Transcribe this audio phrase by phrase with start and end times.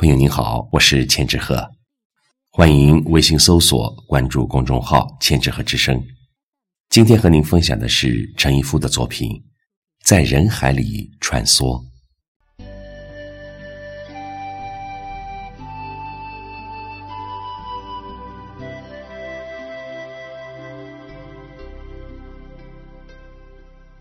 [0.00, 1.62] 朋友您好，我是千纸鹤，
[2.52, 6.02] 欢迎微信搜索关注公众号“千纸鹤之声”。
[6.88, 9.30] 今天和您分享的是陈一夫的作品
[10.02, 11.78] 《在人海里穿梭》。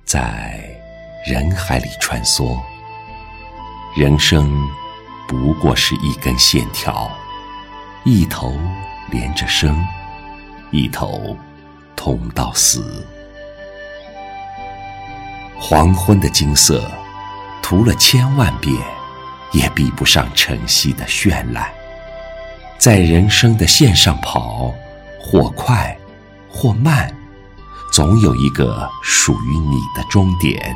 [0.06, 0.64] 在
[1.28, 2.58] 人海里穿梭，
[3.98, 4.50] 人生。
[5.30, 7.08] 不过是一根线条，
[8.04, 8.58] 一头
[9.12, 9.80] 连着生，
[10.72, 11.38] 一头
[11.96, 13.06] 通到死。
[15.60, 16.90] 黄昏的金色，
[17.62, 18.76] 涂了千万遍，
[19.52, 21.70] 也比不上晨曦的绚烂。
[22.80, 24.74] 在人生的线上跑，
[25.22, 25.96] 或快，
[26.50, 27.16] 或慢，
[27.94, 30.76] 总有一个属于你的终点。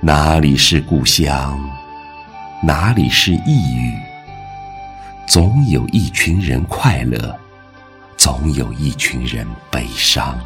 [0.00, 1.56] 哪里是故乡？
[2.60, 3.96] 哪里是抑郁？
[5.28, 7.38] 总有一群人快乐，
[8.16, 10.36] 总有一群人悲伤。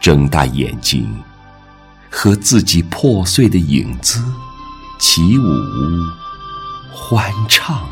[0.00, 1.20] 睁大眼睛，
[2.08, 4.22] 和自己破碎的影子
[5.00, 5.44] 起舞
[6.92, 7.84] 欢唱。